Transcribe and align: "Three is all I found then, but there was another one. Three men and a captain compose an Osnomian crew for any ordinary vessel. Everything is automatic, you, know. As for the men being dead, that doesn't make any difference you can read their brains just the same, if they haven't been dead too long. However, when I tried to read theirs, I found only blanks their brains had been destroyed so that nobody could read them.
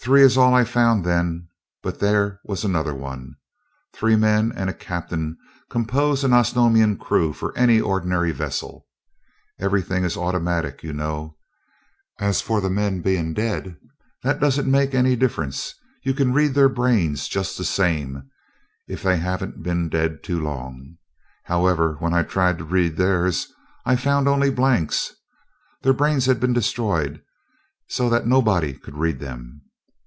"Three 0.00 0.22
is 0.22 0.38
all 0.38 0.54
I 0.54 0.62
found 0.62 1.04
then, 1.04 1.48
but 1.82 1.98
there 1.98 2.38
was 2.44 2.62
another 2.62 2.94
one. 2.94 3.34
Three 3.92 4.14
men 4.14 4.52
and 4.54 4.70
a 4.70 4.74
captain 4.74 5.36
compose 5.68 6.22
an 6.22 6.32
Osnomian 6.32 6.96
crew 6.96 7.32
for 7.32 7.56
any 7.58 7.80
ordinary 7.80 8.30
vessel. 8.30 8.86
Everything 9.58 10.04
is 10.04 10.16
automatic, 10.16 10.84
you, 10.84 10.92
know. 10.92 11.36
As 12.20 12.40
for 12.40 12.60
the 12.60 12.70
men 12.70 13.00
being 13.02 13.34
dead, 13.34 13.78
that 14.22 14.38
doesn't 14.38 14.70
make 14.70 14.94
any 14.94 15.16
difference 15.16 15.74
you 16.04 16.14
can 16.14 16.32
read 16.32 16.54
their 16.54 16.68
brains 16.68 17.26
just 17.26 17.58
the 17.58 17.64
same, 17.64 18.28
if 18.86 19.02
they 19.02 19.16
haven't 19.18 19.64
been 19.64 19.88
dead 19.88 20.22
too 20.22 20.40
long. 20.40 20.98
However, 21.44 21.96
when 21.98 22.14
I 22.14 22.22
tried 22.22 22.58
to 22.58 22.64
read 22.64 22.96
theirs, 22.96 23.52
I 23.84 23.96
found 23.96 24.28
only 24.28 24.50
blanks 24.50 25.12
their 25.82 25.94
brains 25.94 26.26
had 26.26 26.38
been 26.38 26.52
destroyed 26.52 27.24
so 27.88 28.08
that 28.08 28.24
nobody 28.24 28.72
could 28.72 28.96
read 28.96 29.18
them. 29.18 29.62